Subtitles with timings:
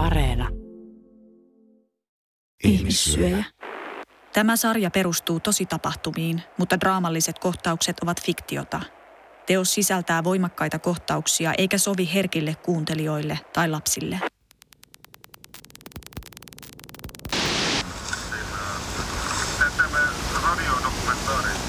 [0.00, 0.48] Areena.
[2.64, 3.44] Ihmissyöjä.
[4.32, 8.80] Tämä sarja perustuu tositapahtumiin, mutta draamalliset kohtaukset ovat fiktiota.
[9.46, 14.20] Teos sisältää voimakkaita kohtauksia eikä sovi herkille kuuntelijoille tai lapsille.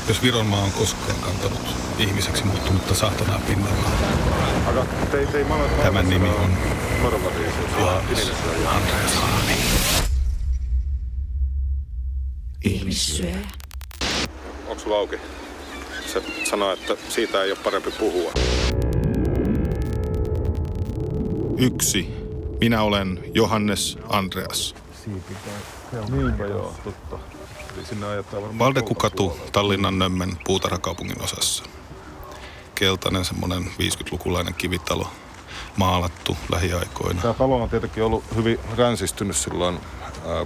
[0.07, 1.61] Jos Viron maa on koskaan kantanut
[1.97, 3.89] ihmiseksi muuttunutta saatanaa pinnalla,
[5.83, 6.51] tämän nimi on
[7.79, 8.31] Johannes
[8.65, 9.53] Andreas Haani.
[12.63, 13.37] Ihmissyöjä.
[14.67, 15.15] Onko sulla auki?
[16.13, 18.31] Se sanoo, että siitä ei ole parempi puhua.
[21.57, 22.21] Yksi.
[22.59, 24.75] Minä olen Johannes Andreas.
[26.11, 27.19] Niinpä joo, totta.
[28.59, 31.63] Valdekukatu Tallinnan Nömmen puutarhakaupungin osassa.
[32.81, 35.11] Keltainen semmoinen 50-lukulainen kivitalo,
[35.77, 37.21] maalattu lähiaikoina.
[37.21, 39.79] Tämä talo on tietenkin ollut hyvin ränsistynyt silloin
[40.27, 40.45] ää,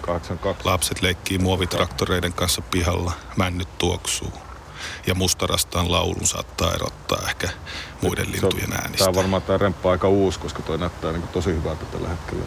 [0.00, 0.66] 82.
[0.66, 4.32] Lapset leikkii muovitraktoreiden kanssa pihalla, männyt tuoksuu.
[5.06, 7.48] Ja mustarastaan laulun saattaa erottaa ehkä
[8.02, 8.98] muiden lintujen äänistä.
[8.98, 12.44] Tämä on varmaan tämä remppa aika uusi, koska toi näyttää niin tosi hyvältä tällä hetkellä.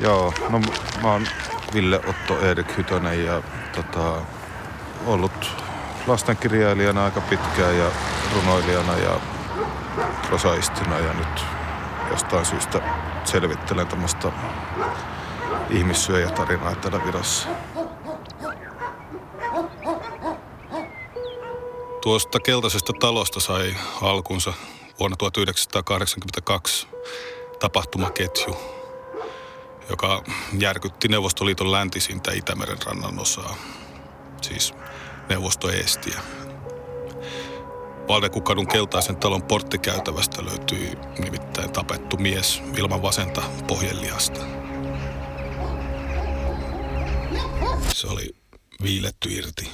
[0.00, 0.60] Joo, no
[1.02, 1.28] mä oon
[1.74, 3.42] Ville Otto Erik Hytönen ja
[3.76, 4.20] tota,
[5.06, 5.64] ollut
[6.06, 7.90] lastenkirjailijana aika pitkään ja
[8.34, 9.20] runoilijana ja
[10.28, 11.44] prosaistina ja nyt
[12.10, 12.80] jostain syystä
[13.24, 14.32] selvittelen tämmöistä
[15.70, 17.48] ihmissyöjätarinaa täällä virassa.
[22.02, 24.52] Tuosta keltaisesta talosta sai alkunsa
[25.00, 26.88] vuonna 1982
[27.60, 28.56] tapahtumaketju,
[29.90, 30.24] joka
[30.58, 33.56] järkytti Neuvostoliiton läntisintä Itämeren rannan osaa,
[34.42, 34.74] siis
[35.28, 36.20] Neuvostoestiä.
[38.08, 44.40] Valdekukadun keltaisen talon porttikäytävästä löytyi nimittäin tapettu mies ilman vasenta pohjelihasta.
[47.88, 48.30] Se oli
[48.82, 49.70] viiletty irti.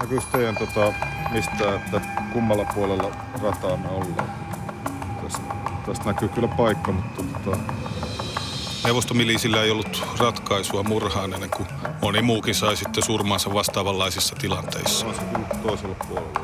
[0.00, 0.92] Näkyykö teidän tota,
[1.30, 2.00] mistä, että
[2.32, 4.49] kummalla puolella rataa me ollaan?
[5.90, 7.58] Tästä, näkyy kyllä paikka, mutta tota,
[8.84, 11.68] Neuvostomilisillä ei ollut ratkaisua murhaan ennen kuin
[12.02, 15.06] moni muukin sai sitten surmaansa vastaavanlaisissa tilanteissa.
[15.62, 16.40] toisella puolella.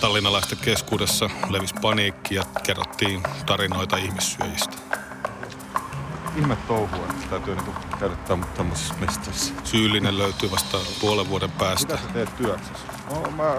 [0.00, 4.76] Tallinnalaisten keskuudessa levisi paniikki ja kerrottiin tarinoita ihmissyöjistä.
[6.36, 9.54] Ihme touhua, että täytyy niinku käydä täm- tämmöisessä mestassa.
[9.64, 11.94] Syyllinen löytyi vasta puolen vuoden päästä.
[11.94, 12.86] Mitä sä teet työksessä?
[13.10, 13.54] No mä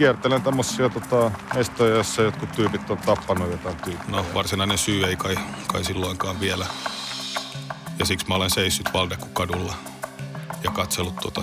[0.00, 4.16] kiertelen tämmöisiä tota, mestoja, joissa jotkut tyypit on tappanut jotain tyyppiä.
[4.16, 5.34] No varsinainen syy ei kai,
[5.72, 6.66] kai silloinkaan vielä.
[7.98, 9.74] Ja siksi mä olen seissyt Valdekukadulla
[10.64, 11.42] ja katsellut tuota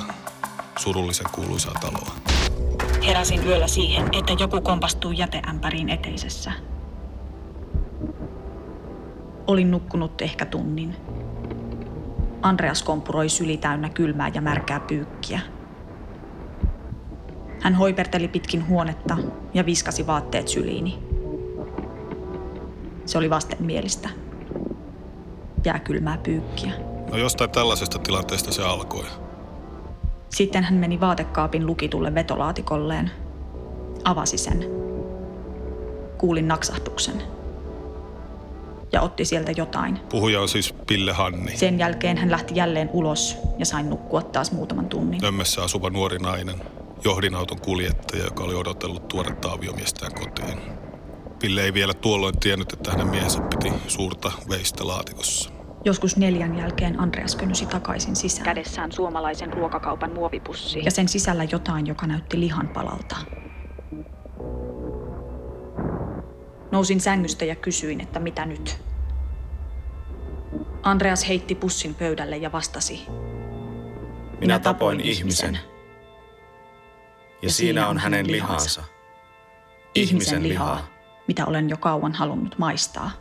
[0.79, 2.15] surullisen kuuluisaa taloa.
[3.05, 6.51] Heräsin yöllä siihen, että joku kompastuu jäteämpäriin eteisessä.
[9.47, 10.95] Olin nukkunut ehkä tunnin.
[12.41, 15.39] Andreas kompuroi syli täynnä kylmää ja märkää pyykkiä.
[17.61, 19.17] Hän hoiperteli pitkin huonetta
[19.53, 20.99] ja viskasi vaatteet syliini.
[23.05, 24.09] Se oli vastenmielistä.
[25.65, 26.71] Jääkylmää pyykkiä.
[27.11, 29.05] No jostain tällaisesta tilanteesta se alkoi.
[30.29, 33.11] Sitten hän meni vaatekaapin lukitulle vetolaatikolleen.
[34.03, 34.65] Avasi sen.
[36.17, 37.23] Kuulin naksahtuksen.
[38.91, 39.99] Ja otti sieltä jotain.
[40.09, 44.51] Puhuja on siis Pille Hanni, Sen jälkeen hän lähti jälleen ulos ja sain nukkua taas
[44.51, 45.21] muutaman tunnin.
[45.21, 46.55] Nömmessä asuva nuori nainen,
[47.03, 50.59] johdinauton kuljettaja, joka oli odotellut tuoretta aviomiestään kotiin.
[51.39, 55.51] Pille ei vielä tuolloin tiennyt, että hänen miehensä piti suurta veistä laatikossa.
[55.85, 58.45] Joskus neljän jälkeen Andreas könnysi takaisin sisään.
[58.45, 60.81] Kädessään suomalaisen ruokakaupan muovipussi.
[60.85, 63.15] Ja sen sisällä jotain, joka näytti lihanpalalta.
[66.71, 68.77] Nousin sängystä ja kysyin, että mitä nyt.
[70.83, 73.05] Andreas heitti pussin pöydälle ja vastasi.
[74.39, 75.59] Minä tapoin ihmisen,
[77.41, 78.83] ja siinä on hänen lihansa.
[79.95, 80.87] Ihmisen lihaa.
[81.27, 83.11] mitä olen jo kauan halunnut maistaa.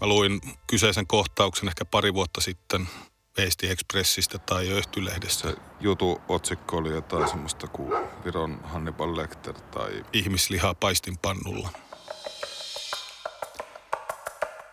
[0.00, 2.88] Mä luin kyseisen kohtauksen ehkä pari vuotta sitten
[3.36, 5.50] Veisti Expressistä tai Öhtylehdessä.
[5.50, 7.92] Se jutu otsikko oli jotain semmoista kuin
[8.24, 11.68] Viron Hannibal Lecter tai Ihmislihaa paistinpannulla.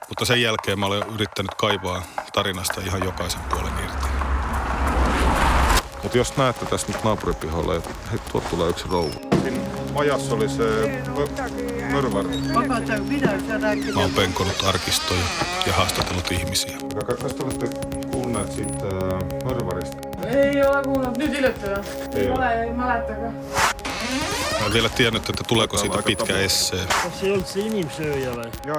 [0.09, 2.03] Mutta sen jälkeen mä olen yrittänyt kaivaa
[2.33, 3.86] tarinasta ihan jokaisen puolen irti.
[6.03, 9.13] Mutta jos näette tässä nyt naapuripihalla, että hei, tuot tulee yksi rouva.
[9.41, 9.59] Siinä
[9.93, 10.63] majassa oli se
[11.91, 12.37] mörvari.
[13.95, 15.19] Mä oon penkonut arkistoja
[15.67, 16.77] ja haastatellut ihmisiä.
[17.21, 17.67] Kas te olette
[18.11, 19.97] kuulleet siitä äh, mörvarista?
[20.27, 21.17] Ei ole kuullut.
[21.17, 21.83] Nyt yllättävää.
[22.15, 22.63] Ei ole.
[22.63, 22.73] ei.
[22.73, 23.03] Mä
[24.67, 26.87] en vielä tiennyt, että tuleeko siitä pitkä essee,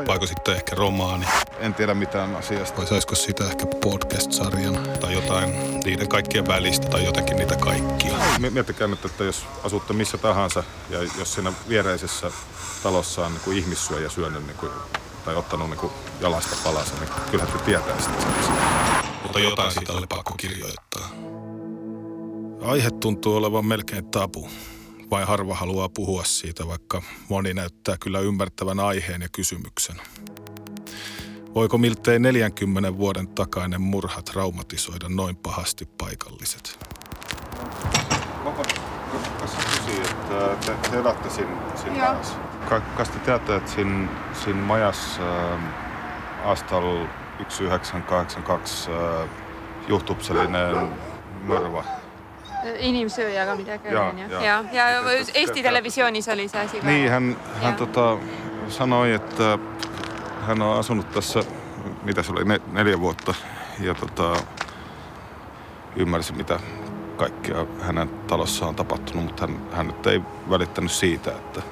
[0.06, 1.26] vaiko sitten ehkä romaani,
[1.58, 2.76] En tiedä mitään asiasta.
[2.78, 8.12] vai saisiko sitä ehkä podcast-sarjan tai jotain niiden kaikkien välistä tai jotenkin niitä kaikkia.
[8.38, 12.30] Mi- Miettikää nyt, että jos asutte missä tahansa ja jos siinä viereisessä
[12.82, 14.72] talossa on niin kuin ihmissyöjä syönyt niin kuin,
[15.24, 18.26] tai ottanut niin kuin jalasta palasen, niin kyllähän te tietää sitä.
[19.22, 21.08] Mutta jotain siitä oli pakko kirjoittaa.
[22.62, 24.48] Aihe tuntuu olevan melkein tabu.
[25.10, 29.96] Vai harva haluaa puhua siitä, vaikka moni näyttää kyllä ymmärtävän aiheen ja kysymyksen.
[31.54, 36.78] Voiko miltei 40 vuoden takainen murha traumatisoida noin pahasti paikalliset?
[39.40, 42.34] Kas kysyä, että te, te elätte siinä, siinä majassa.
[42.68, 44.08] Ka, kas te että siinä,
[44.44, 45.60] siinä majassa äh,
[46.44, 49.28] Astal 1982 äh.
[49.88, 50.88] Inimsyöjä,
[53.56, 54.18] mitä Joo, käydään.
[54.18, 54.42] joo.
[54.42, 56.82] Ja, ja, ja Miten te- Eesti-televisioonissa oli se asia.
[56.82, 58.16] Niin, hän, hän tota,
[58.68, 59.58] sanoi, että
[60.46, 61.40] hän on asunut tässä,
[62.02, 63.34] mitä se oli, ne, neljä vuotta.
[63.80, 64.32] Ja tota,
[65.96, 66.60] ymmärsi, mitä
[67.16, 70.20] kaikkea hänen talossaan on tapahtunut, mutta hän, hän nyt ei
[70.50, 71.62] välittänyt siitä, että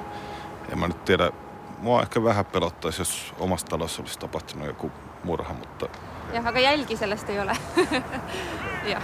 [0.71, 1.31] en mä nyt tiedä,
[1.79, 4.91] mua ehkä vähän pelottaisi, jos omassa talossa olisi tapahtunut joku
[5.23, 5.87] murha, mutta
[6.33, 7.51] Jah, aga jälgi sellest ei ole.
[8.91, 9.03] jah,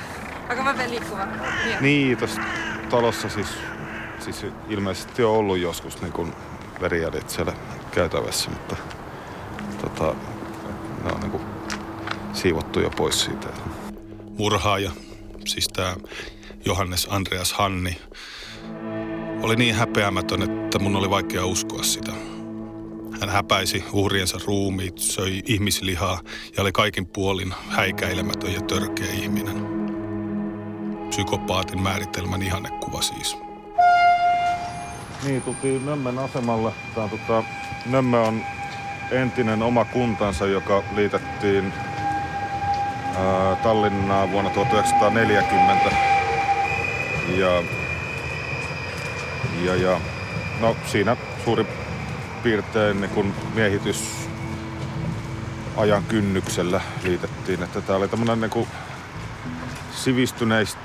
[0.50, 1.28] aga ma pean liikuma.
[1.70, 1.82] Jah.
[1.82, 2.42] niin, tuossa
[2.90, 3.48] talossa siis,
[4.20, 6.34] siis ilmeisesti on ollut joskus niin kuin
[6.82, 7.54] verijäljet siellä
[7.92, 8.76] käytävässä, mutta
[9.82, 10.16] tota,
[11.04, 11.44] ne on niin kuin
[12.34, 13.48] siivottu jo pois siitä.
[14.38, 14.92] Murhaaja,
[15.46, 15.96] siis tämä
[16.66, 17.98] Johannes Andreas Hanni,
[19.42, 22.12] oli niin häpeämätön, että mun oli vaikea uskoa sitä.
[23.22, 26.22] Hän häpäisi uhriensa ruumiit, söi ihmislihaa
[26.58, 29.73] ja oli kaikin puolin häikäilemätön ja törkeä ihminen.
[31.14, 33.38] Psykopaatin määritelmän ihannekuva siis.
[35.24, 36.72] Niin, tultiin Nömmen asemalle.
[36.96, 37.44] On, tota,
[37.86, 38.42] Nömme on
[39.12, 41.74] entinen oma kuntansa, joka liitettiin
[43.18, 45.96] ää, Tallinnaan vuonna 1940.
[47.38, 47.64] Ja,
[49.64, 50.00] ja, ja
[50.62, 51.68] no siinä suurin
[52.44, 54.30] piirtein niin kun miehitys
[55.78, 57.64] ajan kynnyksellä liitettiin.
[57.64, 58.68] Että tää oli tämmönen niin
[59.96, 60.78] sivistyneist,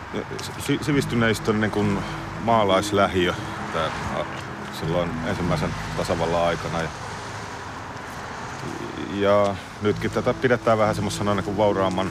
[0.58, 1.99] si, sivistyneistön niin kuin
[2.44, 3.34] maalaislähiö
[3.72, 3.90] tää,
[4.81, 6.82] silloin ensimmäisen tasavallan aikana.
[6.82, 6.88] Ja,
[9.14, 12.10] ja nytkin tätä pidetään vähän semmoisena niin vauraamman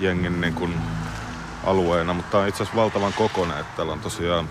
[0.00, 0.74] jengin niin kuin
[1.64, 4.48] alueena, mutta on itse asiassa valtavan kokoinen, että täällä on tosiaan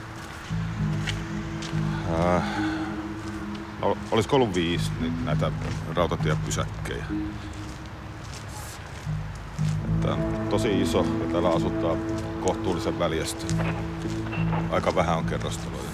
[3.81, 5.51] ol- olisiko ollut viisi niin näitä
[5.95, 7.05] rautatiepysäkkejä.
[10.01, 11.97] Tämä on tosi iso ja täällä asutaan
[12.41, 13.45] kohtuullisen väljästi.
[14.69, 15.89] Aika vähän on kerrostaloja.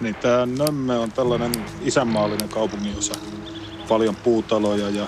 [0.00, 3.14] Niin tämä Nömme on tällainen isänmaallinen kaupunginosa.
[3.88, 5.06] Paljon puutaloja ja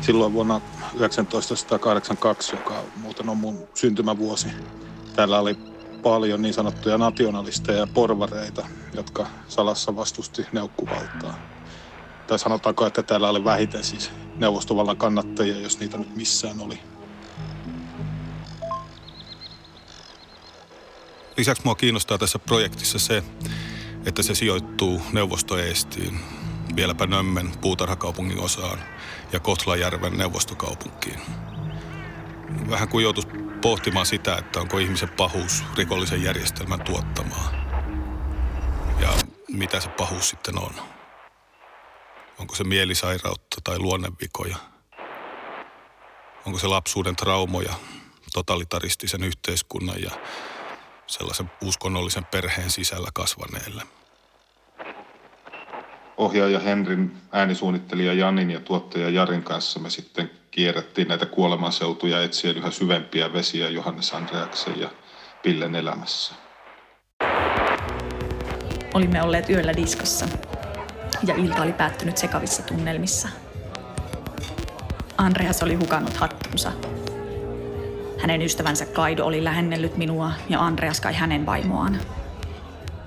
[0.00, 0.60] silloin vuonna
[0.98, 4.48] 1982, joka muuten on mun syntymävuosi,
[5.16, 5.58] täällä oli
[6.02, 11.38] paljon niin sanottuja nationalisteja ja porvareita, jotka salassa vastusti neukkuvaltaa.
[12.26, 16.80] Tai sanotaanko, että täällä oli vähiten siis neuvostovallan kannattajia, jos niitä nyt missään oli.
[21.36, 23.22] Lisäksi mua kiinnostaa tässä projektissa se,
[24.06, 26.20] että se sijoittuu Neuvostoeestiin,
[26.76, 28.78] vieläpä Nömmen puutarhakaupungin osaan
[29.32, 31.20] ja Kotlajärven neuvostokaupunkiin.
[32.70, 33.28] Vähän kuin joutuisi
[33.60, 37.52] pohtimaan sitä, että onko ihmisen pahuus rikollisen järjestelmän tuottamaa.
[39.00, 39.08] Ja
[39.48, 40.97] mitä se pahuus sitten on.
[42.38, 44.56] Onko se mielisairautta tai luonnevikoja?
[46.46, 47.72] Onko se lapsuuden traumoja,
[48.32, 50.10] totalitaristisen yhteiskunnan ja
[51.06, 53.82] sellaisen uskonnollisen perheen sisällä kasvaneelle.
[56.16, 62.70] Ohjaaja Henrin, äänisuunnittelija Janin ja tuottaja Jarin kanssa me sitten kierrettiin näitä kuolemanseutuja etsien yhä
[62.70, 64.90] syvempiä vesiä Johannes Andreaksen ja
[65.42, 66.34] Pillen elämässä.
[68.94, 70.26] Olimme olleet yöllä diskossa
[71.26, 73.28] ja ilta oli päättynyt sekavissa tunnelmissa.
[75.18, 76.72] Andreas oli hukannut hattunsa.
[78.20, 81.98] Hänen ystävänsä Kaido oli lähennellyt minua ja Andreas kai hänen vaimoaan.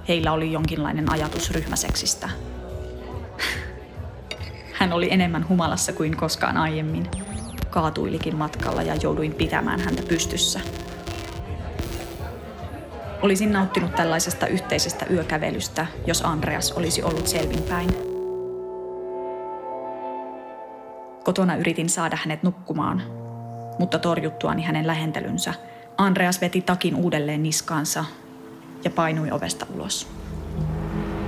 [0.08, 2.30] Heillä oli jonkinlainen ajatus ryhmäseksistä.
[4.74, 7.08] Hän oli enemmän humalassa kuin koskaan aiemmin.
[7.70, 10.60] Kaatuilikin matkalla ja jouduin pitämään häntä pystyssä.
[13.22, 17.90] Olisin nauttinut tällaisesta yhteisestä yökävelystä, jos Andreas olisi ollut selvinpäin.
[21.24, 23.04] Kotona yritin saada hänet nukkumaan,
[23.80, 25.54] mutta torjuttuani hänen lähentelynsä,
[25.98, 28.06] Andreas veti takin uudelleen niskaansa
[28.84, 30.08] ja painui ovesta ulos.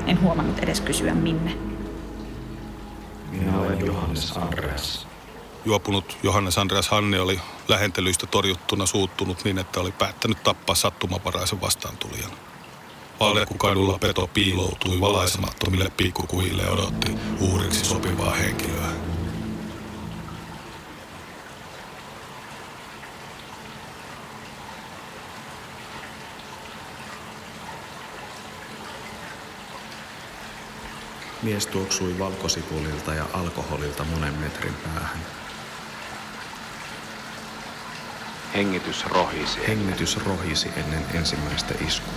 [0.07, 1.53] En huomannut edes kysyä minne.
[3.31, 5.12] Minä olen Johannes Andreas.
[5.65, 12.32] Juopunut Johannes Andreas Hanni oli lähentelyistä torjuttuna suuttunut niin, että oli päättänyt tappaa sattumavaraisen vastaantulijan.
[13.20, 18.89] Valjakukadulla peto piiloutui valaisemattomille pikkukuhille odotti uhriksi sopivaa henkilöä.
[31.43, 35.42] Mies tuoksui valkosipulilta ja alkoholilta monen metrin päähän.
[38.53, 39.60] Hengitys rohisi.
[39.67, 42.13] Hengitys rohisi ennen ensimmäistä iskua.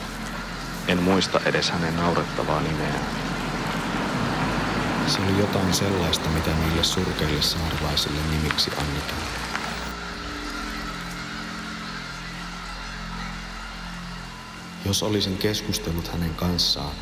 [0.89, 3.01] En muista edes hänen naurettavaa nimeään.
[5.07, 9.23] Se oli jotain sellaista, mitä niille surkeille saarlaisille nimiksi annetaan.
[14.85, 16.95] Jos olisin keskustellut hänen kanssaan,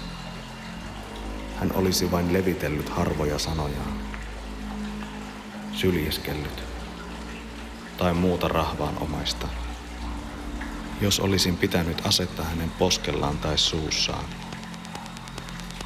[1.57, 3.99] hän olisi vain levitellyt harvoja sanojaan,
[5.73, 6.74] syljeskellyt
[7.99, 9.49] tai muuta rahvaan omaista.
[11.01, 14.25] Jos olisin pitänyt asetta hänen poskellaan tai suussaan,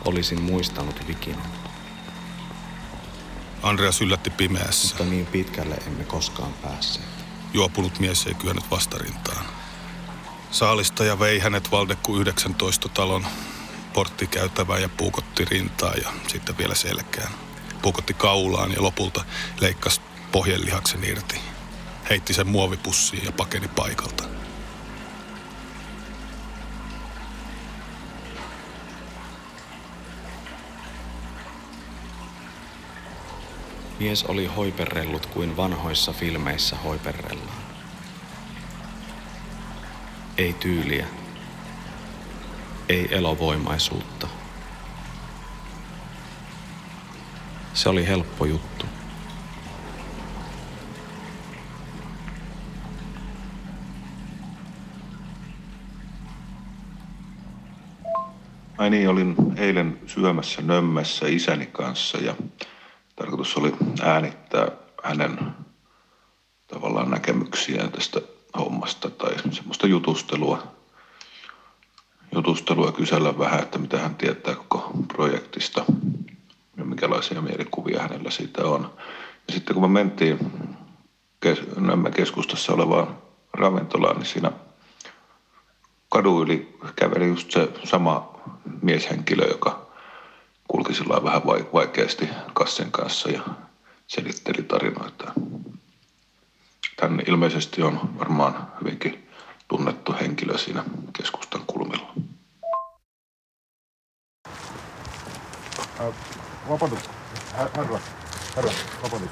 [0.04, 1.46] olisin muistanut vikinen.
[3.62, 4.88] Andreas yllätti pimeässä.
[4.88, 7.06] Mutta niin pitkälle emme koskaan päässeet.
[7.52, 9.44] Juopunut mies ei kyennyt vastarintaan.
[10.50, 13.26] Saalistaja vei hänet Valdekku 19 talon
[13.92, 17.32] porttikäytävään ja puukotti rintaa ja sitten vielä selkään.
[17.82, 19.24] Puukotti kaulaan ja lopulta
[19.60, 20.00] leikkasi
[20.32, 21.40] pohjelihaksen irti.
[22.10, 24.24] Heitti sen muovipussiin ja pakeni paikalta.
[33.98, 37.62] Mies oli hoiperrellut kuin vanhoissa filmeissä hoiperrellaan.
[40.36, 41.06] Ei tyyliä,
[42.88, 44.28] ei elovoimaisuutta.
[47.74, 48.86] Se oli helppo juttu.
[58.88, 62.34] Ai niin, olin eilen syömässä Nömmessä isäni kanssa ja
[63.16, 64.68] tarkoitus oli äänittää
[65.02, 65.38] hänen
[66.66, 68.20] tavallaan näkemyksiään tästä
[68.58, 70.62] hommasta tai semmoista jutustelua,
[72.34, 75.84] jutustelua kysellä vähän, että mitä hän tietää koko projektista
[76.76, 78.94] ja minkälaisia mielikuvia hänellä siitä on.
[79.48, 80.38] Ja sitten kun me mentiin
[81.40, 83.18] kes- Nömmen keskustassa olevaan
[83.52, 84.52] ravintolaan, niin siinä
[86.08, 88.37] kadun yli käveli just se sama
[88.82, 89.86] mieshenkilö, joka
[90.68, 93.42] kulki sillä vähän vaikeasti kassen kanssa ja
[94.06, 95.32] selitteli tarinoita.
[96.96, 99.30] Tän ilmeisesti on varmaan hyvinkin
[99.68, 102.12] tunnettu henkilö siinä keskustan kulmilla.
[106.68, 107.10] Vapautus.
[107.76, 107.98] Herra,
[108.58, 108.70] herra,
[109.02, 109.28] vapautus.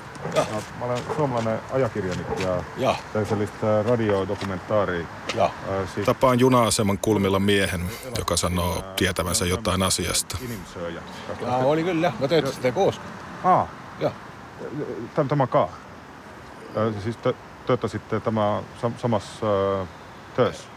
[0.78, 2.96] Mä olen suomalainen ajakirjanik ja, ja.
[3.12, 5.06] teen sellaista radiodokumentaaria.
[5.34, 5.50] Ja.
[5.94, 10.38] Siis Tapaan juna-aseman kulmilla miehen, joka sanoo tietävänsä jotain asiasta.
[11.40, 13.00] Ja, oli kyllä, me töötasime koos.
[13.44, 13.68] Aa,
[14.00, 14.12] Jah.
[15.14, 15.68] tämä, tämä ka.
[16.76, 17.34] Äh, Siis te,
[17.66, 19.46] töötasitte tämä sam, samassa
[19.82, 19.88] äh,
[20.36, 20.68] töössä?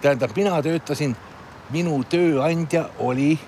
[0.00, 1.16] tähendab, mina töötasin,
[1.70, 3.38] minu tööandja oli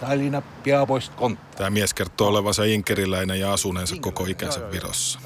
[0.00, 1.56] Tallinna peapostkont-.
[1.56, 5.20] Tämä mies kertoo olevansa inkeriläinen ja asuneensa koko ikänsä Virossa.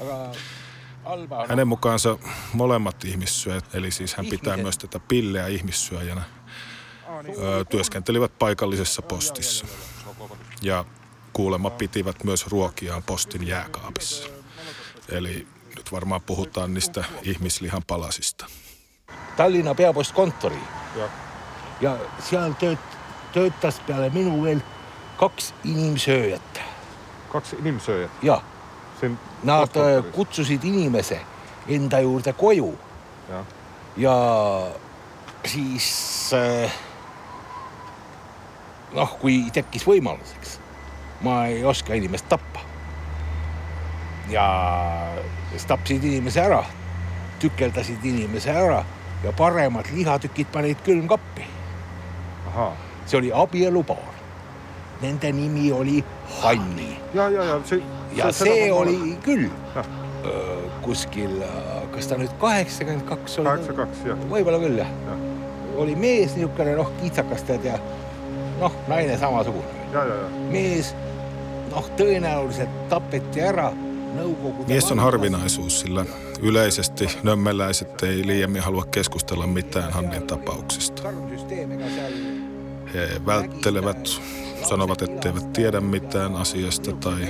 [1.47, 2.17] Hänen mukaansa
[2.53, 6.21] molemmat ihmissyöjät, eli siis hän pitää myös tätä pilleä ihmissyöjänä,
[7.37, 9.65] öö, työskentelivät paikallisessa postissa.
[10.61, 10.85] Ja
[11.33, 14.29] kuulemma pitivät myös ruokiaan postin jääkaapissa.
[15.09, 18.45] Eli nyt varmaan puhutaan niistä ihmislihan palasista.
[19.37, 20.59] Tallinna peapostkonntori
[20.95, 21.09] Jah.
[21.81, 23.00] ja seal tööt-,
[23.33, 24.61] töötas peale minu veel
[25.17, 26.61] kaks inimsööjat
[27.31, 28.11] Kaksi inimsööjät.
[28.21, 28.41] ja
[28.99, 30.05] Siin nad postkontoris.
[30.05, 31.19] äh, kutsusid inimese
[31.67, 32.77] enda juurde koju
[33.29, 33.45] Jah.
[33.97, 34.15] ja
[35.45, 36.71] siis äh,
[38.93, 40.59] noh, kui tekkis võimalus, eks,
[41.21, 42.59] ma ei oska inimest tappa.
[44.29, 44.45] ja
[45.51, 46.63] siis tapsid inimese ära,
[47.39, 48.83] tükeldasid inimese ära
[49.23, 51.45] ja paremad lihatükid panid külmkappi.
[52.47, 52.90] Ahaa.
[53.11, 54.13] See oli abielupaar.
[55.01, 56.03] Nende nimi oli
[56.41, 57.59] Hanni Ja, ja, ja.
[57.65, 57.81] See,
[58.15, 59.85] ja see ma- oli küll Jah.
[60.25, 61.41] öö, kuskil,
[61.91, 63.49] kas ta nüüd kaheksakümmend kaks oli?
[63.49, 64.25] Kaheksakümmend kaks, jah.
[64.29, 64.91] võib-olla küll jah
[65.81, 67.77] oli mies niisugune noh, kitsakas tead ja
[68.59, 69.65] noh, naine samasugune.
[70.51, 70.93] mees
[71.71, 73.71] noh, tõenäoliselt tapeti ära
[74.11, 76.05] Nõukogude Mies on harvinaisuus, sillä
[76.41, 81.03] yleisesti nömmeläiset ei liiemmin halua keskustella mitään Hannin tapauksista.
[82.93, 84.09] He välttelevät,
[84.69, 87.27] sanovat, etteivät tiedä mitään asiasta tai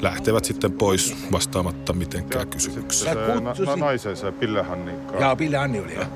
[0.00, 3.16] lähtevät sitten pois vastaamatta mitenkään kysymykseen.
[3.16, 4.92] Se na, na, naisen, se Pille Hanni.
[5.20, 6.08] Jaa, Pille Hanni oli jah.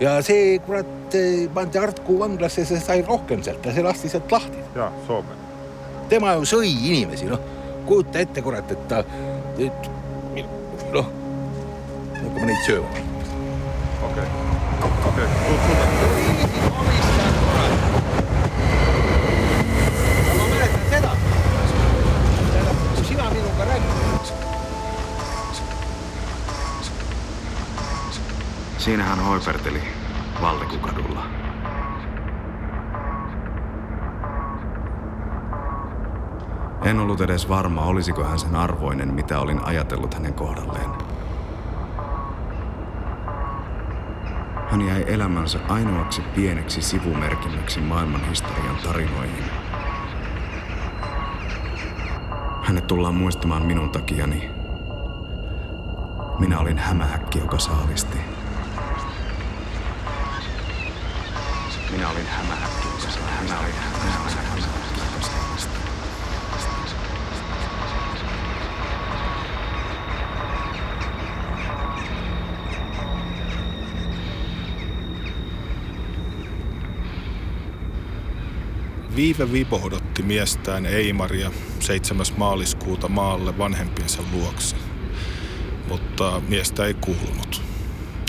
[0.00, 1.14] Ja see kurat
[1.54, 4.58] pandi Artku vanglasse, se sai rohkem sealt ja see lasti sealt lahti.
[4.74, 5.36] Jaa, Soome.
[6.08, 7.40] tema ju sõi inimesi, noh
[7.86, 9.02] kujuta ette, kurat, et ta
[9.58, 9.88] nüüd
[10.94, 11.08] noh,
[12.16, 13.04] hakkame neid sööma.
[14.08, 15.63] okei okay., okei okay.,
[28.94, 29.82] Siinä hän hoiperteli
[30.42, 31.26] Vallikukadulla.
[36.84, 40.90] En ollut edes varma, olisiko hän sen arvoinen, mitä olin ajatellut hänen kohdalleen.
[44.70, 49.44] Hän jäi elämänsä ainoaksi pieneksi sivumerkinnäksi maailman historian tarinoihin.
[52.62, 54.50] Hänet tullaan muistamaan minun takiani.
[56.38, 58.33] Minä olin hämähäkki, joka saalisti.
[62.34, 63.10] Hämähäkki, joka
[65.22, 65.78] saalisti.
[79.16, 81.50] Viive Vipo odotti miestään Eimaria
[81.80, 82.26] 7.
[82.36, 84.76] maaliskuuta maalle vanhempiensa luokse.
[85.88, 87.62] Mutta miestä ei kuulunut.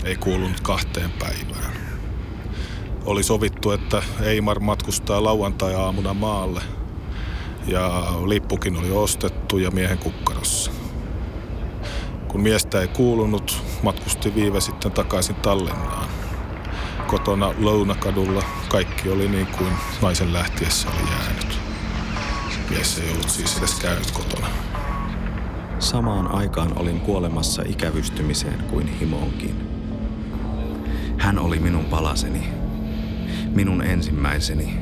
[0.04, 1.75] Ei kuulunut kahteen päivään.
[3.06, 6.62] Oli sovittu, että Eimar matkustaa lauantai-aamuna maalle.
[7.66, 10.70] Ja lippukin oli ostettu ja miehen kukkarossa.
[12.28, 16.08] Kun miestä ei kuulunut, matkusti Viive sitten takaisin Tallinnaan
[17.06, 21.58] kotona Lounakadulla kaikki oli niin kuin naisen lähtiessä oli jäänyt.
[22.70, 24.46] Mies ei ollut siis edes käynyt kotona.
[25.78, 29.68] Samaan aikaan olin kuolemassa ikävystymiseen kuin himoonkin.
[31.18, 32.55] Hän oli minun palaseni,
[33.56, 34.78] minun ensimmäiseni,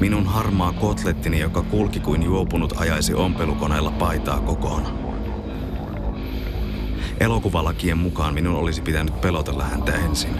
[0.00, 4.82] minun harmaa kotlettini, joka kulki kuin juopunut ajaisi ompelukoneella paitaa kokoon.
[7.20, 10.34] Elokuvalakien mukaan minun olisi pitänyt pelotella häntä ensin.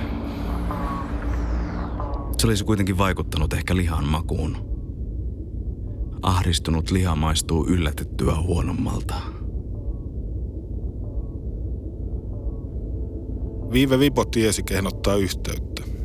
[2.39, 4.57] Se olisi kuitenkin vaikuttanut ehkä lihan makuun.
[6.23, 9.15] Ahdistunut liha maistuu yllätettyä huonommalta.
[13.73, 15.96] Viive Vipo tiesi kehnottaa yhteyttä.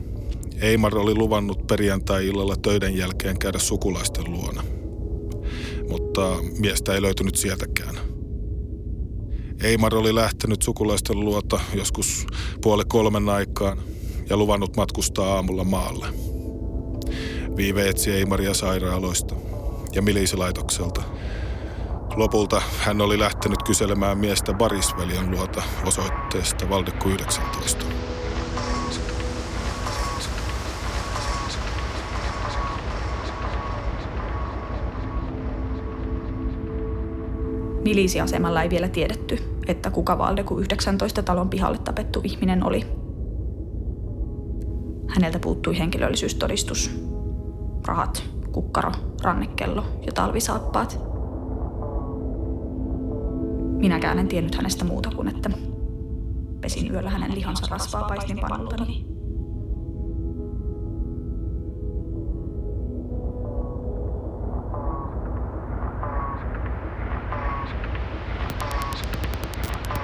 [0.61, 4.63] Eimar oli luvannut perjantai-illalla töiden jälkeen käydä sukulaisten luona.
[5.89, 7.95] Mutta miestä ei löytynyt sieltäkään.
[9.63, 12.25] Eimar oli lähtenyt sukulaisten luota joskus
[12.61, 13.77] puoli kolmen aikaan
[14.29, 16.07] ja luvannut matkustaa aamulla maalle.
[17.55, 19.35] Viive etsi Eimaria sairaaloista
[19.95, 21.01] ja milisilaitokselta.
[22.15, 28.00] Lopulta hän oli lähtenyt kyselemään miestä Barisveljen luota osoitteesta Valdekku 19.
[37.83, 42.85] Milisiasemalla ei vielä tiedetty, että kuka Valdeku 19 talon pihalle tapettu ihminen oli.
[45.07, 46.91] Häneltä puuttui henkilöllisyystodistus,
[47.87, 48.91] rahat, kukkaro,
[49.21, 50.99] rannekello ja talvisaappaat.
[53.77, 55.49] Minäkään en tiennyt hänestä muuta kuin, että
[56.61, 59.05] pesin yöllä hänen lihansa rasvaa paistinpannultani.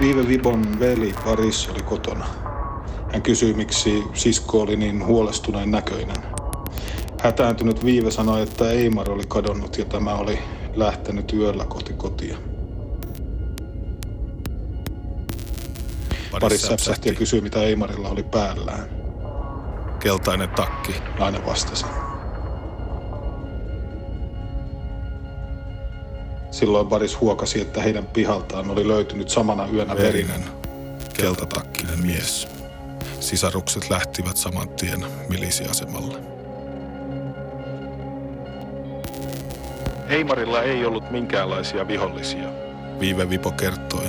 [0.00, 2.26] Viive Vibon veli Paris oli kotona.
[3.12, 6.16] Hän kysyi, miksi sisko oli niin huolestuneen näköinen.
[7.22, 10.38] Hätääntynyt Viive sanoi, että Eimar oli kadonnut ja tämä oli
[10.74, 12.36] lähtenyt yöllä kohti kotia.
[16.40, 18.88] Paris säpsähti ja kysyi, mitä Eimarilla oli päällään.
[20.00, 20.94] Keltainen takki.
[21.18, 21.86] Nainen vastasi.
[26.58, 30.44] Silloin Paris huokasi, että heidän pihaltaan oli löytynyt samana yönä verinen.
[31.14, 32.48] keltatakkinen mies.
[33.20, 36.18] Sisarukset lähtivät saman tien milisiasemalle.
[40.08, 42.48] Eimarilla ei ollut minkäänlaisia vihollisia,
[43.00, 44.06] Viive Vipo kertoi.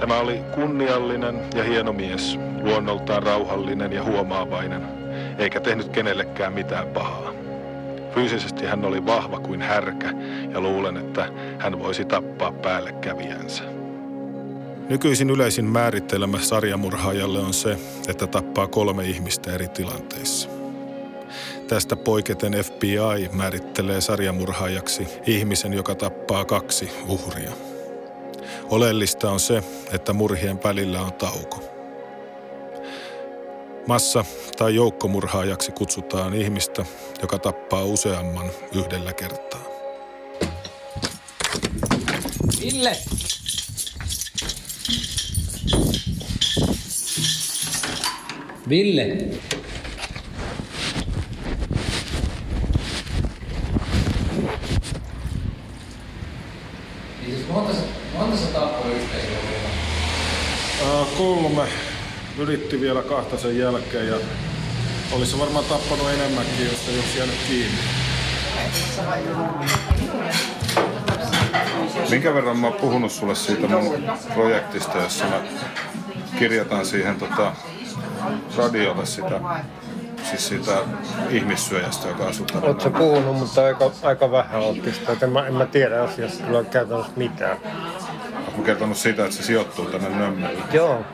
[0.00, 4.82] Tämä oli kunniallinen ja hieno mies, luonnoltaan rauhallinen ja huomaavainen,
[5.38, 7.31] eikä tehnyt kenellekään mitään pahaa.
[8.14, 10.12] Fyysisesti hän oli vahva kuin härkä
[10.52, 12.52] ja luulen, että hän voisi tappaa
[13.00, 13.62] kävijänsä.
[14.88, 20.48] Nykyisin yleisin määrittelemä sarjamurhaajalle on se, että tappaa kolme ihmistä eri tilanteissa.
[21.68, 27.52] Tästä poiketen FBI määrittelee sarjamurhaajaksi ihmisen, joka tappaa kaksi uhria.
[28.70, 31.62] Oleellista on se, että murhien välillä on tauko.
[33.86, 34.24] Massa-
[34.58, 36.84] tai joukkomurhaajaksi kutsutaan ihmistä,
[37.22, 39.60] joka tappaa useamman yhdellä kertaa.
[42.60, 42.96] Ville!
[48.68, 49.04] Ville!
[49.04, 49.40] Niin
[57.26, 57.72] siis monta,
[58.18, 59.42] monta se tappoi yhteisöllä?
[61.18, 61.68] Kolme
[62.38, 64.16] yritti vielä kahta sen jälkeen ja
[65.12, 67.78] olisi varmaan tappanut enemmänkin, jos ei olisi jäänyt kiinni.
[72.10, 75.40] Minkä verran mä oon puhunut sulle siitä mun projektista, jossa mä
[76.38, 77.52] kirjataan siihen tota,
[78.56, 79.40] radiolle sitä,
[80.30, 80.72] siis siitä
[81.30, 82.68] ihmissyöjästä, joka asuu täällä.
[82.68, 85.16] Oletko puhunut, mutta aika, aika vähän otti sitä.
[85.22, 87.56] En mä, en mä tiedä asiasta kyllä käytännössä mitään.
[88.44, 90.62] Oletko kertonut siitä, että se sijoittuu tänne Nömmelle?
[90.72, 91.04] Joo,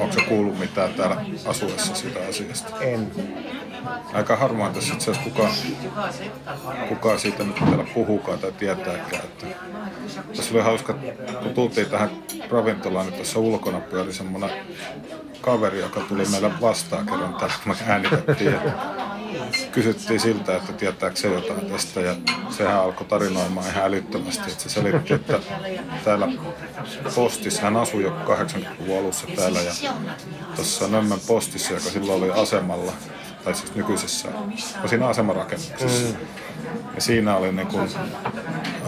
[0.00, 2.80] Onko se kuullut mitään täällä asuessa siitä asiasta?
[2.80, 3.12] en.
[4.12, 5.52] Aika harvoin tässä itse asiassa kukaan,
[6.88, 9.24] kukaan siitä nyt täällä puhukaan tai tietääkään.
[9.24, 9.46] Että
[10.36, 10.94] tässä oli hauska,
[11.42, 12.10] kun tultiin tähän
[12.50, 14.50] ravintolaan, niin tuossa ulkona pyöri semmoinen
[15.40, 18.54] kaveri, joka tuli meille vastaan kerran täällä, kun me äänitettiin.
[19.72, 22.14] Kysyttiin siltä, että tietääkö se jotain tästä ja
[22.50, 25.40] sehän alkoi tarinoimaan ihan älyttömästi, että se selitti, että
[26.04, 26.28] täällä
[27.14, 29.72] postissa, hän asui jo 80-luvun alussa täällä ja
[30.56, 32.92] tuossa Nömmän postissa, joka silloin oli asemalla,
[33.44, 34.28] tai siis nykyisessä,
[34.86, 36.16] siinä asemarakennuksessa.
[36.18, 36.26] Mm.
[36.94, 37.90] Ja siinä oli niin kuin,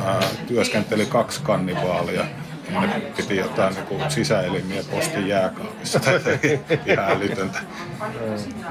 [0.05, 2.25] ää, työskenteli kaksi kannivaalia.
[2.73, 6.01] Ja Ne piti jotain niin sisäelimiä postin jääkaapissa.
[6.87, 7.59] Ihan älytöntä.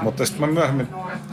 [0.00, 0.88] Mutta sitten mä myöhemmin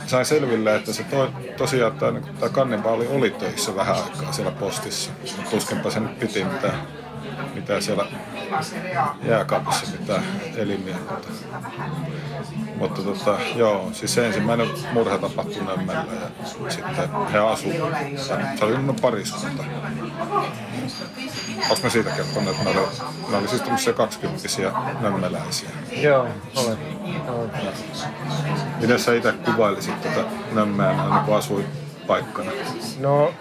[0.05, 4.51] sain selville, että se toi, tosiaan tämä, niin tämä kannibaali oli töissä vähän aikaa siellä
[4.51, 5.11] postissa.
[5.21, 6.87] Mutta tuskinpa se nyt piti mitään,
[7.55, 8.05] mitään siellä
[9.23, 10.23] jääkaapissa mitään
[10.55, 10.95] elimiä.
[11.09, 11.27] Mutta,
[12.75, 17.93] mutta tota, joo, siis se ensimmäinen murha tapahtui Nömmellä ja sitten he asuivat.
[18.59, 19.63] Se oli no pariskunta.
[21.69, 22.87] Onko me siitä kertonut, että ne oli,
[23.29, 25.69] ne oli siis tämmöisiä kaksikymppisiä nömmeläisiä.
[25.91, 26.77] Joo, olen.
[27.27, 27.51] olen.
[28.81, 32.51] Miten sä itse kuvailisit tätä Nömmeä näin niin asuinpaikkana?
[32.99, 33.33] No,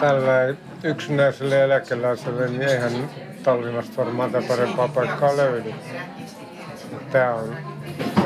[0.00, 3.10] tällä yksinäiselle eläkeläiselle, niin eihän
[3.42, 5.74] Tallinnasta varmaan tätä parempaa paikkaa löydy.
[7.12, 7.56] Tämä on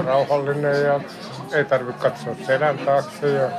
[0.06, 1.00] rauhallinen ja
[1.52, 3.50] ei tarvitse katsoa selän taakse ja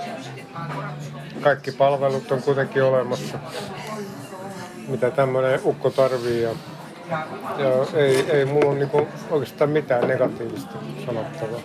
[1.41, 3.39] kaikki palvelut on kuitenkin olemassa,
[4.87, 6.41] mitä tämmöinen ukko tarvii.
[6.41, 6.49] Ja,
[7.57, 10.73] ja ei, ei mulla ole niinku oikeastaan mitään negatiivista
[11.05, 11.61] sanottavaa.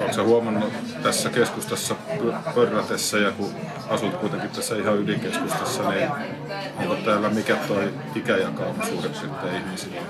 [0.00, 3.50] Oletko huomannut tässä keskustassa pö- pörrätessä ja kun
[3.88, 6.10] asut kuitenkin tässä ihan ydinkeskustassa, niin
[6.78, 10.00] onko täällä mikä toi ikäjakauma suurin piirtein ihmisillä?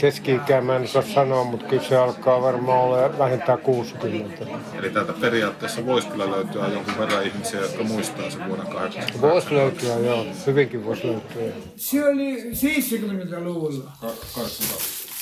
[0.00, 4.46] Keski-ikää mä en osaa sanoa, mutta kyllä se alkaa varmaan olla vähintään 60.
[4.78, 9.20] Eli täältä periaatteessa voisi kyllä löytyä jonkun verran ihmisiä, jotka muistaa sen vuoden 80.
[9.20, 10.26] Voisi löytyä, joo.
[10.46, 11.42] Hyvinkin voisi löytyä.
[11.76, 13.92] Se oli 70-luvulla.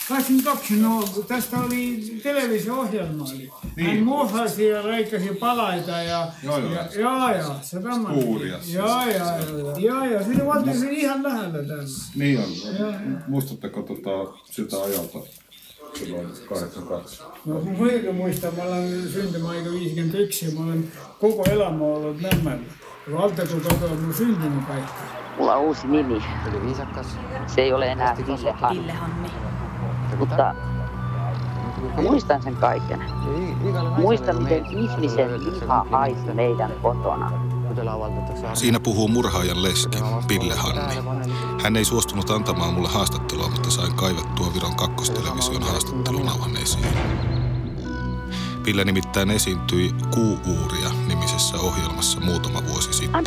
[0.09, 3.51] kakskümmend kaks, no kas ta oli televisiooniohjelma oli.
[4.05, 8.14] Muhasi ja Raikasi palaida ja, ja, ja, ja, ja seda ma.
[8.73, 9.27] ja, ja,
[9.79, 12.14] ja, ja see valdus oli ihan lähedal tähendab.
[12.14, 15.18] nii on, muistateko tota sitä ajalta?
[15.94, 17.23] silloin kahdeksankaks.
[17.44, 20.85] no ma muidugi muistan, ma olen sündimaaega viiskümmend üks ja ma olen
[21.21, 22.64] kogu elamu olnud Nõmmel.
[23.12, 24.85] Valdeku kodu on mu sündinud paik.
[25.66, 26.23] uus nimi.
[26.49, 27.16] oli viisakas.
[27.47, 29.47] see ei ole enää Ville Hanni.
[30.18, 30.54] Mutta
[32.02, 33.04] muistan sen kaiken.
[33.96, 37.33] Muistan, miten ihmisen liha haisi meidän kotona.
[38.54, 40.94] Siinä puhuu murhaajan leski, Pille Hanni.
[41.62, 46.87] Hän ei suostunut antamaan mulle haastattelua, mutta sain kaivettua Viron kakkostelevision haastattelunauhan esiin.
[48.64, 53.24] Pille nimittäin esiintyi Kuuuuria nimisessä ohjelmassa muutama vuosi sitten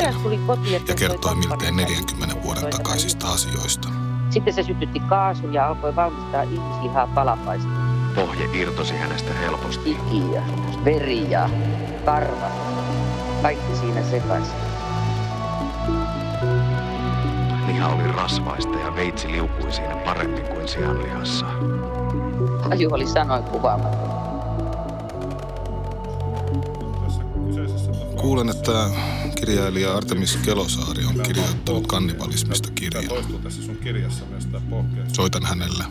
[0.88, 3.88] ja kertoi miltei 40 vuoden takaisista asioista.
[4.32, 7.68] Sitten se sytytti kaasun ja alkoi valmistaa ihmislihaa palapaista.
[8.14, 9.90] Pohje irtosi hänestä helposti.
[9.90, 10.42] Ikiä,
[10.84, 11.50] veriä,
[12.04, 12.46] karva.
[13.42, 14.54] kaikki siinä sekaisin.
[17.66, 21.46] Liha oli rasvaista ja veitsi liukui siinä paremmin kuin sianlihassa.
[22.70, 24.12] Aju oli sanoin kuvaamatta.
[28.20, 28.72] Kuulen, että
[29.46, 33.08] kirjailija Artemis Kelosaari on kirjoittanut kannibalismista kirjan.
[33.08, 35.08] toistuu tässä sun kirjassa myös tämä pohkeus.
[35.12, 35.84] Soitan hänelle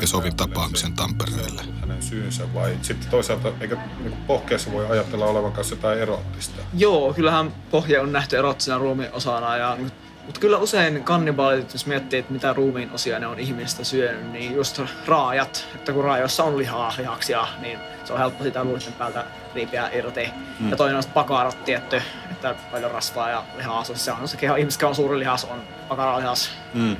[0.00, 1.62] ja sovin tapaamisen Tampereelle.
[1.80, 6.62] Hänen syynsä vai sitten toisaalta, eikö niin pohkeessa voi ajatella olevan kanssa jotain erottista?
[6.74, 9.92] Joo, kyllähän pohja on nähty erottisena ruumiin osana ja niin
[10.26, 14.54] mutta kyllä usein kannibaalit, jos miettii, että mitä ruumiin osia ne on ihmistä syönyt, niin
[14.54, 19.24] just raajat, että kun raajoissa on lihaa, lihaksia, niin se on helppo sitä luiden päältä
[19.54, 20.28] riipiä irti.
[20.60, 20.70] Mm.
[20.70, 24.94] Ja toinen on pakarat tietty, että paljon rasvaa ja lihaa, se on se keho, ihmiskehon
[24.94, 26.50] suuri lihas on pakaralihas.
[26.74, 26.96] Mm.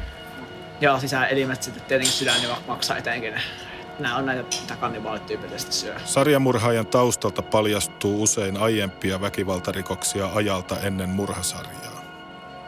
[0.82, 3.34] Ja sisäelimet sitten tietenkin sydän ja maksaa etenkin.
[3.98, 5.94] Nämä on näitä, mitä kannibaalit tyypillisesti syö.
[6.04, 12.02] Sarjamurhaajan taustalta paljastuu usein aiempia väkivaltarikoksia ajalta ennen murhasarjaa.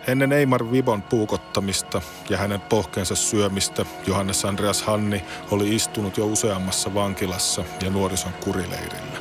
[0.06, 6.94] Ennen Eimar Vibon puukottamista ja hänen pohkeensa syömistä Johannes Andreas Hanni oli istunut jo useammassa
[6.94, 9.18] vankilassa ja nuorison kurileirillä.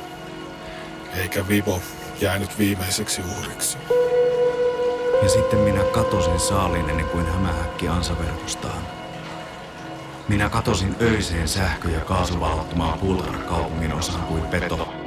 [1.16, 1.80] Eikä Vibo
[2.20, 3.78] jäänyt viimeiseksi uhriksi.
[5.24, 8.82] Ja sitten minä katosin saaliin ennen kuin hämähäkki ansaverkostaan.
[10.28, 15.03] Minä katosin öiseen sähkö- ja kaasuvallattomaan puutarhakaupungin osaan kuin peto.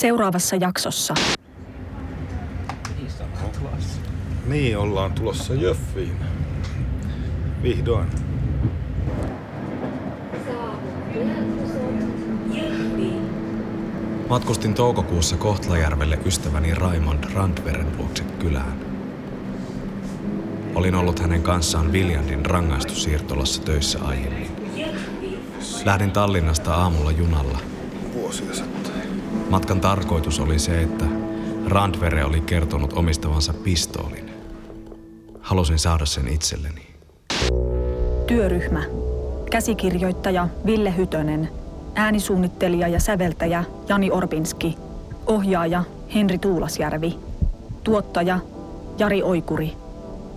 [0.00, 1.14] Seuraavassa jaksossa.
[4.46, 6.16] Niin, ollaan tulossa Jöffiin.
[7.62, 8.06] Vihdoin.
[14.28, 18.80] Matkustin toukokuussa Kohtlajärvelle ystäväni Raimond Randveren vuoksi kylään.
[20.74, 24.50] Olin ollut hänen kanssaan Viljandin rangaistussiirtolassa töissä aiemmin.
[25.84, 27.58] Lähdin Tallinnasta aamulla junalla.
[28.14, 28.79] Vuosia sitten.
[29.50, 31.04] Matkan tarkoitus oli se, että
[31.66, 34.30] Randvere oli kertonut omistavansa pistoolin.
[35.40, 36.86] Halusin saada sen itselleni.
[38.26, 38.82] Työryhmä.
[39.50, 41.48] Käsikirjoittaja Ville Hytönen.
[41.94, 44.76] Äänisuunnittelija ja säveltäjä Jani Orbinski.
[45.26, 45.84] Ohjaaja
[46.14, 47.18] Henri Tuulasjärvi.
[47.84, 48.38] Tuottaja
[48.98, 49.72] Jari Oikuri.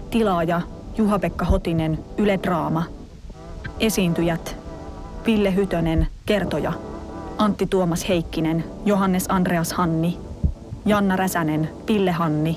[0.09, 0.61] Tilaaja
[0.97, 2.83] Juha-Pekka Hotinen, Yle Draama.
[3.79, 4.55] Esiintyjät
[5.25, 6.73] Ville Hytönen, kertoja.
[7.43, 10.17] Antti Tuomas Heikkinen, Johannes Andreas Hanni.
[10.85, 12.55] Janna Räsänen, Pille Hanni.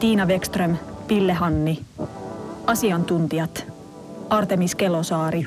[0.00, 0.76] Tiina Wekström,
[1.08, 1.78] Pille Hanni.
[2.66, 3.66] Asiantuntijat
[4.30, 5.44] Artemis Kelosaari,